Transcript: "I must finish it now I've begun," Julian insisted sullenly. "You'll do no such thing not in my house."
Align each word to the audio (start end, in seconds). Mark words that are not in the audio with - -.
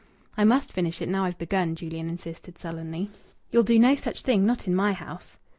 "I 0.35 0.45
must 0.45 0.73
finish 0.73 0.99
it 0.99 1.09
now 1.09 1.25
I've 1.25 1.37
begun," 1.37 1.75
Julian 1.75 2.09
insisted 2.09 2.57
sullenly. 2.57 3.11
"You'll 3.51 3.61
do 3.61 3.77
no 3.77 3.93
such 3.93 4.23
thing 4.23 4.47
not 4.47 4.67
in 4.67 4.73
my 4.73 4.93
house." 4.93 5.37